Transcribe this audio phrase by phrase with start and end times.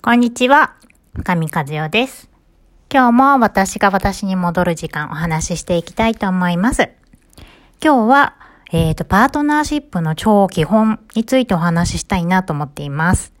[0.00, 0.76] こんにちは、
[1.24, 2.30] 神和代です。
[2.90, 6.90] 今日も私が私に戻る時間お話ししていきたいと思います。
[7.82, 8.36] 今日は、
[8.70, 13.32] えっ、と、パートナーシップの超基本についてお話ししたいなと思っています。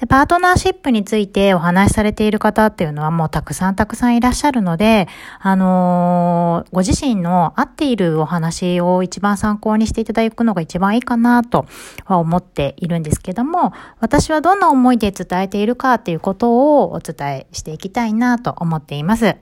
[0.00, 5.08] でパートナーシップについてお話しされている方っていうのはもうたくさんたくさんいらっしゃるので、
[5.40, 11.66] あのーご自身の合っているお話を一番参考にしていただくのが一番いいかなと
[12.04, 19.36] は思っているんですけども、私はどんな思いで伝えているかっていうことをお伝えしていきたいなと思っています。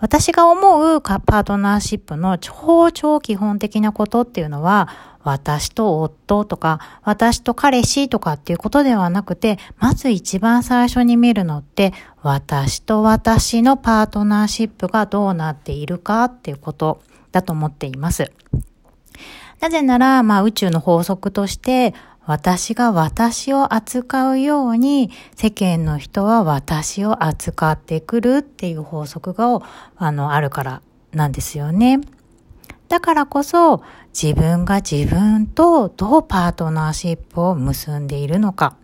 [0.00, 4.88] 私が思うパートナーシップの超超基本的なことっていうのは、
[5.22, 17.02] 私と夫とか、私と彼氏とかっていうことではなくて、まず一番最初に見るのって、私と私のパートナーシップがどうなっているかっていうこと
[17.32, 18.32] だと思っています。
[19.60, 29.60] なぜなら、まあ宇宙の法則として、私が私を扱うように、世間の人は私を扱ってくるっていう法則が、
[29.96, 32.00] あの、あるからなんですよね。
[32.90, 33.84] だからこそ、
[34.20, 38.76] 自分が自分とどうパートナーシップを結んでいるのか。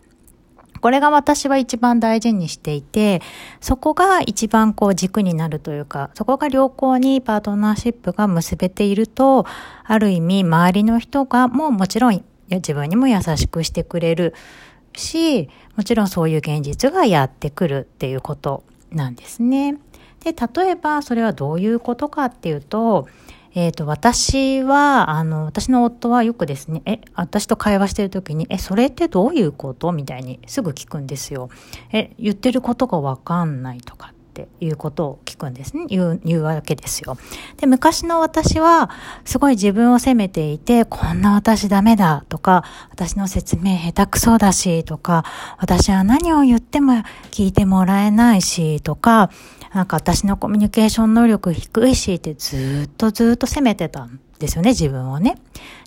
[0.79, 3.21] これが私は一番大事にしていて、
[3.59, 9.45] そこが一番こう軸になるというか、そこが良好にパートナーシップが結べていると、
[9.83, 14.33] ある意味周りの人がもうもちろん自分にも優しくしてくれる
[14.95, 19.75] し、もちろんそういう現実がやってくるっていうことなんですね。
[20.23, 23.09] で、例えばそれはどういうことかっていうと、
[23.57, 29.91] えっ、と、私は、あの、私の夫はよくですね、え、私と会話してる時に、え、それってどういうこと？
[29.91, 31.49] みたいにすぐ聞くんですよ。
[31.91, 35.85] え、言ってることがわかんないとかっていうことを聞くんですね。
[35.87, 37.17] 言う、言うわけですよ。
[37.57, 38.89] で、昔の私は、
[39.25, 45.25] すごい自分を責めていて、こんな私ダメだとか、私の説明下手くそだしとか、
[45.57, 46.93] 私は何を言っても
[47.31, 49.31] 聞いてもらえないしとか、
[49.73, 55.37] なんか私のコミュニケーション能力低いしってずっとずっと責めてたんですよね、自分をね。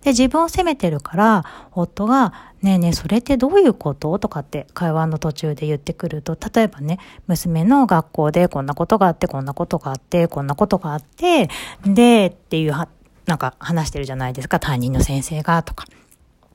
[0.03, 4.19] で、自分を責めてるから、夫が、ねえねえ、それってどういうこと？
[4.19, 11.49] とかって会話の途中で言ってくると、例えばね、娘の学校でこんなことがあって、こんなことがあって、こんなことがあって、
[11.85, 12.89] で、っていうは、
[13.27, 15.87] なんか話してるじゃないですか、担任の先生がとか。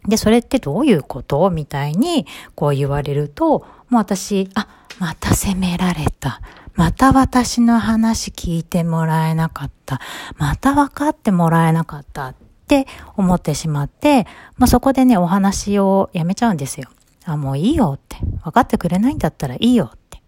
[0.08, 1.50] で、それってどういうこと？
[1.50, 4.68] みたいに、こう言われると、もう私、あ、
[5.00, 6.42] また責められた。
[6.76, 10.00] また私の話聞いてもらえなかった。
[10.38, 12.36] また分かってもらえなかったっ
[12.68, 14.28] て思ってしまって、
[14.58, 16.90] まあ、そこでね、お話をやめちゃうんですよ。
[17.26, 18.18] あ、もういいよって。
[18.44, 20.22] 分かってくれないんだったらいいよって。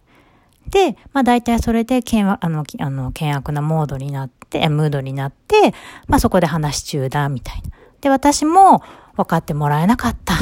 [0.70, 5.74] で、まあ大体それで険悪、あの、あの、険悪なモードになって、ムードになって、
[6.08, 7.70] まあそこで話中だ、みたいな。
[8.02, 8.82] で、私も
[9.16, 10.36] 分かってもらえなかった。
[10.36, 10.38] あ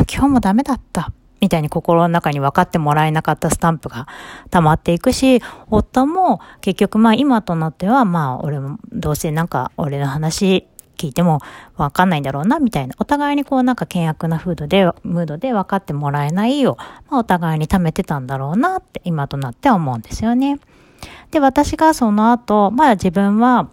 [0.00, 1.12] あ、今日もダメだった。
[1.40, 4.06] みたいに心の中に分かってもらえなかったスタンプが
[4.50, 5.40] 溜まっていくし、
[5.70, 10.66] 夫も結局まあ今となってはまあ俺もどうせなんか俺の話
[10.96, 11.40] 聞いても
[11.76, 12.94] 分かんないんだろうなみたいな。
[12.98, 16.76] お互いにこうなんか険悪な風土で、ムードで分かってもらえないよ。
[17.08, 20.58] まあお互いに貯めてたんだろうなって今となって思うんですよね。
[21.30, 23.68] で、私がその後、まあ自分は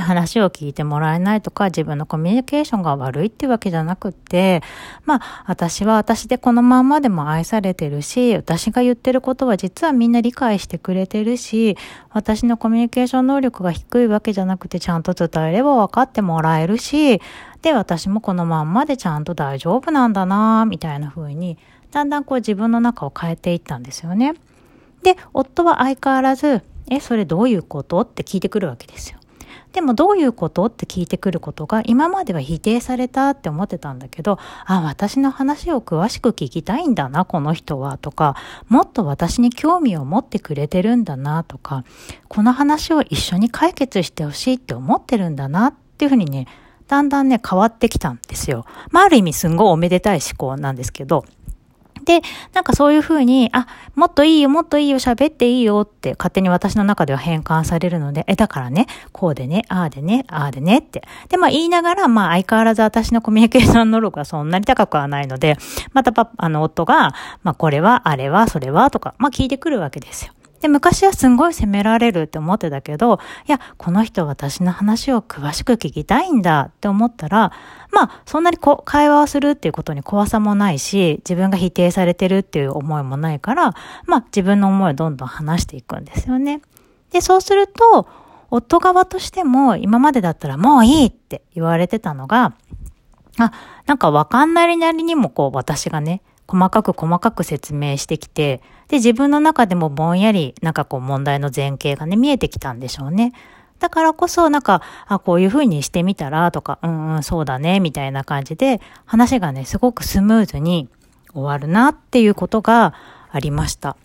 [0.00, 4.62] 話を聞いてもらえないとか、自分のコミュニケーションが悪いってわけじゃなくって、
[5.04, 11.76] まあ、私は私でこのまんまでも愛されてるし、私が言ってることは実はみんな理解してくれてるし、
[12.10, 17.20] 私のコミュニケーション能力が低いわけじゃなくて、ちゃんと伝えれば分かってもらえるし、
[17.62, 21.58] で、私もこのまんまでちゃんと大丈夫なんだなみたいな風に、
[21.90, 24.34] だんだんこう自分の中を変えていったんですよね。
[25.02, 28.00] で、夫は相変わらず、え、それどういうこと？
[28.00, 29.18] って聞いてくるわけですよ。
[29.72, 38.36] でもどういうことって聞いてくることが今までは否定されたって思ってたんだけど、あ、私の話を詳しく聞きたいんだな、この人は、とか、
[38.68, 41.84] もっと私に興味を持ってくれてるんだな、とか、
[42.28, 46.46] この話を一緒に解決してほしいって思ってるんだな、っていうふうにね、
[46.88, 48.66] だんだんね、変わってきたんですよ。
[48.90, 51.24] まあ、ある意味すんごいおめでたい思考なんですけど、
[52.04, 52.20] で、
[52.52, 61.02] なんかそういうふうに、あ、もっといいよ、もっといいよ、喋っていいよって勝手に私の中では変換されるので、え、だからね、こうでね、ああでね、ああでねって。
[61.28, 65.56] で、まあ言いながら、まあ相変わらず私のコミュニケーション能力は そんなに高くはないので、
[65.92, 70.32] またパあの、夫が、まあこれは、あれは、それは、とか、まあ聞いてくるわけですよ。
[70.62, 73.18] で、昔はすんごい責められるって思ってたけど、
[73.48, 77.52] いや、この人私の話を詳しく聞きたいんだって思ったら、
[77.90, 83.74] まあ、そんなにこ会話をするっていうことに怖さもないし、自分が否定されてるっていう思いもないから、
[84.06, 86.62] まあ、自分の思いをどんどん話していくんですよね。
[87.10, 88.06] で、そうすると、
[88.48, 92.54] 夫側としても、今までだったらもういいって言われてたのが、
[93.38, 93.52] あ、
[93.86, 103.32] なんかわかんないなりにもこう私がね、細かく細かく説明してきて、で、自分の中でもぼんやり、なんかこう問題の前景がね、見えてきたんでしょうね。
[103.78, 110.88] だからこそ、なんか、あ、こういう風にしてみたら、とか、うんうん、そうだね、みたいな感じで、話がね、すごくスムーズに
[111.32, 112.94] 終わるなっていうことが
[113.30, 113.96] ありました。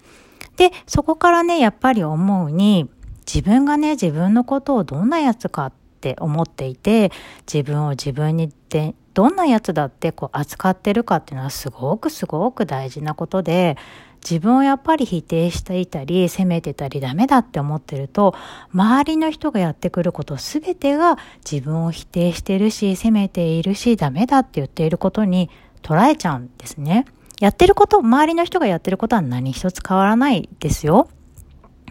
[0.56, 2.90] で、そこからね、やっぱり思うに、
[3.32, 7.12] 自分がね、自分のことをどんなやつかって思っていて、
[7.52, 13.76] 自分を自分にで、どんなやつだってこう扱ってるかっていうのはすごくすごく大事なことで、
[14.24, 18.36] 自分をやっぱり否定していたり、責めてたりダメだって思ってると、
[18.72, 21.18] 周りの人がやってくることすべてが
[21.50, 25.50] 自分を否定してるし、責めているし、ダメだって言っていることに
[25.82, 27.06] 捉えちゃうんですね。
[27.40, 31.08] やってること、周りの人がやってることは何一つ変わらないですよ。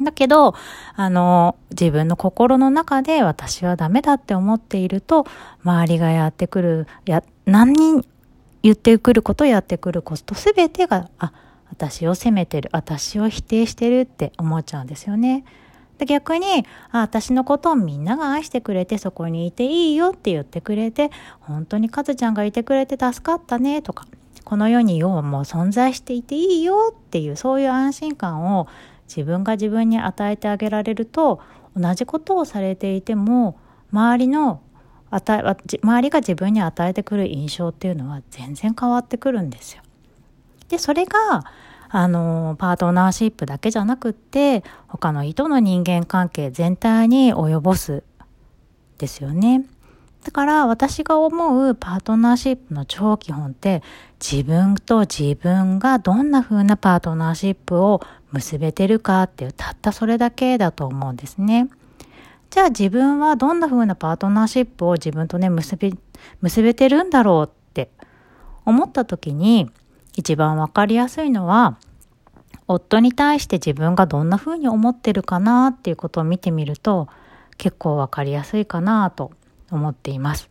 [0.02, 0.54] だけど、
[0.94, 5.26] あの、自分の心の中で私はダメだって思っていると、
[5.64, 8.04] 周りがやってくる、や、何人
[8.62, 11.32] 言ってくること、やってくることすべてが、あ、
[11.70, 15.44] 私を責めてる、私を否定してるって思っちゃうんですよね。
[16.04, 21.10] 逆にあ、私のことをみんなが愛してくれてそこにいていいよって言ってくれて、
[21.40, 24.06] 本当にカズちゃんがいてくれて助かったねとか、
[24.44, 28.68] この世に要はもう存在していていいよっていうそういう安心感を
[29.08, 31.40] 自分が自分に与えてあげられると
[31.76, 33.58] 同じことをされていても
[33.92, 34.60] 周りの
[35.10, 39.82] 与え周りが自分に与えてくる印象っていうのは全然変わってくるんですよ。
[40.68, 41.44] でそれが
[41.88, 48.02] あのパートナーシップだけじゃなくって他の人の人間関係全体に及ぼす
[48.98, 49.64] ですよね。
[50.26, 53.84] だから私が思うパートナーシップの超基本って
[54.20, 58.00] 自分と自分がどんな風なパートナーシップを
[58.32, 61.68] 結べてるかっていうたったそれだけだと思うんですね。
[62.50, 65.96] じゃあ自分はどんな風なパートナーシップを自分とね結び、
[66.42, 67.88] 結べてるんだろうって
[68.64, 69.70] 思った時に
[70.16, 71.78] 一番わかりやすいのは
[72.66, 77.06] 夫に対して自分がどんな風に思ってるかなっていうことを見てみると
[77.58, 79.30] 結構わかりやすいかなと
[79.70, 80.50] 思っています。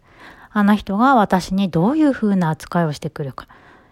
[0.52, 3.48] あの人が私にどういう風な扱いをしてくるか。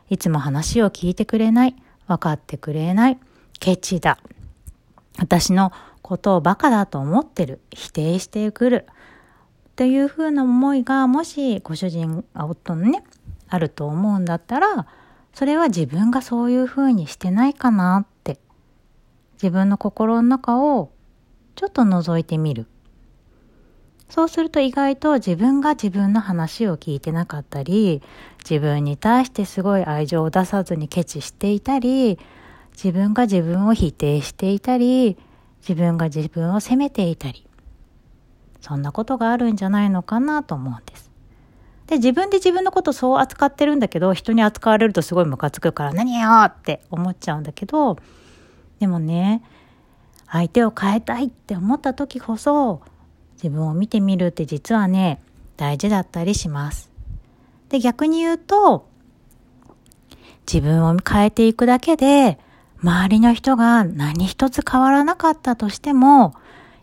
[0.09, 1.75] いつも話を聞いてくれない。
[2.07, 3.19] 分かってくれない。
[3.59, 4.17] ケチだ。
[5.19, 5.71] 私の
[6.01, 7.59] ことをバカだと思ってる。
[7.71, 8.85] 否定してくる。
[9.71, 13.03] っていう風な思いがもしご主人、夫のね、
[13.49, 14.87] あると思うんだったら、
[15.33, 18.39] それは自分がそういう風にしてないかなって。
[19.33, 20.91] 自分の心の中を
[21.55, 22.67] ちょっと覗いてみる。
[24.13, 28.03] そうすると意外と自分が自分の話を聞いてなかったり、
[28.47, 32.19] 自分に対してすごい愛情を出さずにケチしていたり、
[32.73, 35.17] 自分が自分を否定していたり、
[35.67, 37.47] 自分が自分を責めていたり、
[38.61, 41.09] そんなことがあるんじゃないのかなと思うんです。
[41.87, 47.97] で、自分で自分のことそう扱ってるんだけど、人に扱われるとすごいムカつくから何よって思っちゃうんだけど、
[48.79, 49.41] でもね、
[50.27, 52.81] 相手を変えたいって思った時こそ、
[53.43, 55.21] 自分を見てみるって実はね、
[55.57, 56.89] 大事だったりします。
[57.67, 58.87] で、逆に言うと、
[60.51, 62.39] 自分を変えていくだけで、
[62.81, 66.35] 周りの人が何一つ変わらなかったとしても、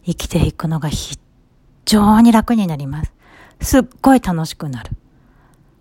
[0.05, 1.19] 生きていくのが非
[1.87, 3.13] 常に楽になります。
[3.63, 4.91] すっごい楽しくなる。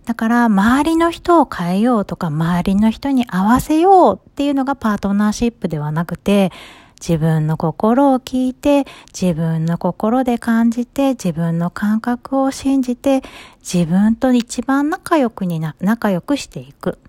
[0.05, 6.53] だから、周りの人を変えようとか、周りの人に合わせようっていうのがパートナーシップではなくて、
[6.99, 13.21] 自分の心を聞いて、自分の心で感じて、自分の感覚を信じて、
[13.61, 16.99] 自分と一番仲良くにな、仲良くしていく。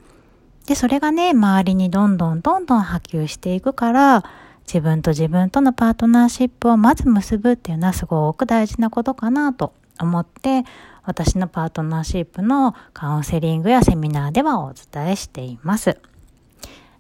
[0.67, 4.25] で、それがね、周りにどんどんどんどん波及していくから、
[4.67, 10.65] 自分と自分とのパートナーシップをまず結ぶっていうのはすごく大事なことかなと思って、
[11.03, 15.99] 私のパートナーシップのカウンセリングやセミナーではお伝えしています。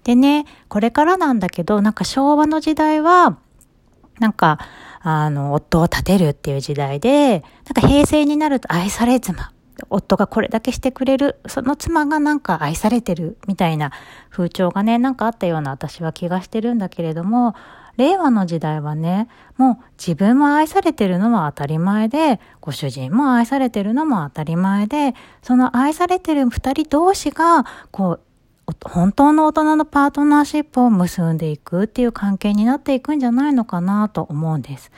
[0.04, 3.38] でね、これからなんだけど、なんか昭和の時代は、
[4.18, 4.58] なんか、
[5.00, 9.52] あの、夫を立てるっていう時代で、なんか平成になると愛され妻。
[9.88, 13.92] 夫がこれだけしてくれる、その妻がなんか愛されてるみたいな
[14.28, 17.54] 風潮がね、なんかあったような私は気がしてるんだけれども、
[17.96, 28.20] 令和の時代はね、もう自分も愛されてるのは当たり前で、ご主人も愛されてるのも当たり前で、その愛されてる二人同士が、こう、
[28.84, 34.90] 本当の大人のパートナーシップを結んでいくっていう関係になっていくんじゃないのかなと思うんです。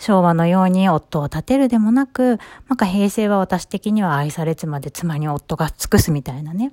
[0.00, 2.38] 昭和のように夫を立てるでもなく、
[2.68, 6.72] なんか平成は私的には愛され妻で妻に夫が尽くすみたいなね。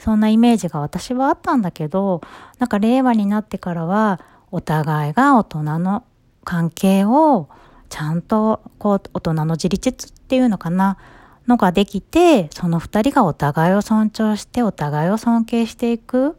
[0.00, 2.20] そんなイメージが私はあったんだけど、
[2.58, 6.04] なんか令和になってからは、お互いが大人の
[6.44, 7.48] 関係を
[7.88, 10.96] ちゃんとこう大人の自立っていうのかな
[11.46, 16.36] のができて、その二人がお互いを尊重して、お互いを尊敬していく。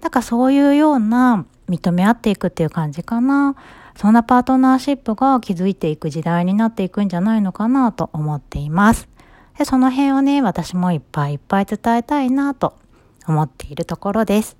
[0.00, 3.54] なんかそういうような認め合っていくっていう感じかな。
[3.96, 9.08] そんなパートナーシップが築いていく時代になっていくんじゃないのかなと思っています。
[9.58, 12.78] でその辺をね、私もいっぱいいっぱい伝えたいなと
[13.26, 14.56] 思っているところです。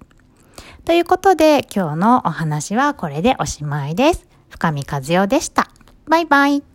[0.85, 4.29] ということで今日のお話はこれでおしまいです。
[4.51, 5.71] 深見和代でした。
[6.07, 6.70] バイバイ。